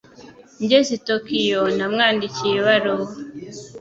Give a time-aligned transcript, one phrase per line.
[0.63, 3.09] Ngeze i Tokiyo, namwandikiye ibaruwa.